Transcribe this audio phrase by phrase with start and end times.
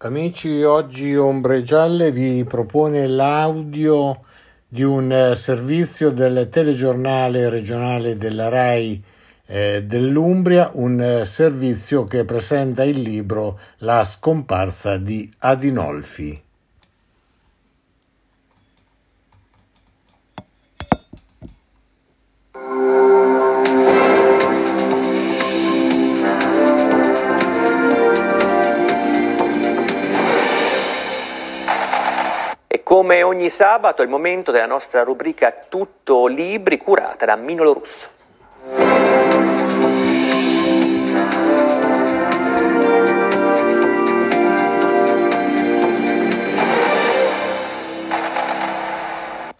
[0.00, 4.20] Amici, oggi Ombre Gialle vi propone l'audio
[4.68, 9.02] di un eh, servizio del telegiornale regionale della RAI
[9.46, 16.47] eh, dell'Umbria, un eh, servizio che presenta il libro La scomparsa di Adinolfi.
[32.88, 38.17] Come ogni sabato è il momento della nostra rubrica Tutto Libri curata da Minolo Russo.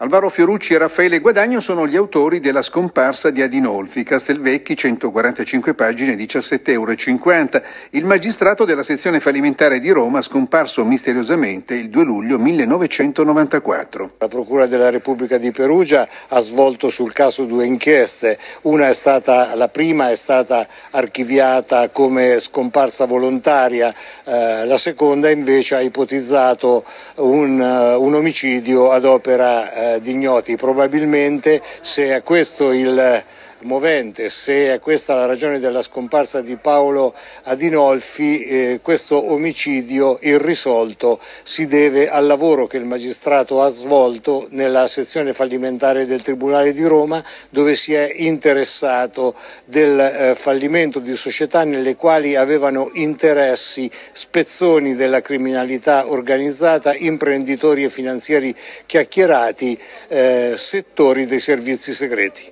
[0.01, 6.15] Alvaro Fiorucci e Raffaele Guadagno sono gli autori della scomparsa di Adinolfi, Castelvecchi, 145 pagine,
[6.15, 6.95] 17,50 euro.
[7.89, 14.11] Il magistrato della sezione fallimentare di Roma scomparso misteriosamente il 2 luglio 1994.
[14.19, 18.37] La Procura della Repubblica di Perugia ha svolto sul caso due inchieste.
[18.61, 25.75] Una è stata, la prima è stata archiviata come scomparsa volontaria, eh, la seconda invece
[25.75, 26.85] ha ipotizzato
[27.15, 30.55] un, uh, un omicidio ad opera eh, di ignoti.
[30.55, 33.23] Probabilmente se è questo il
[33.61, 41.19] movente, se è questa la ragione della scomparsa di Paolo Adinolfi, eh, questo omicidio irrisolto
[41.43, 46.85] si deve al lavoro che il magistrato ha svolto nella sezione fallimentare del Tribunale di
[46.85, 54.95] Roma dove si è interessato del eh, fallimento di società nelle quali avevano interessi spezzoni
[54.95, 62.49] della criminalità organizzata, imprenditori e finanziari chiacchierati, eh, settori dei servizi segreti.